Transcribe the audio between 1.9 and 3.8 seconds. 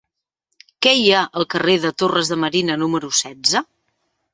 Torres de Marina número setze?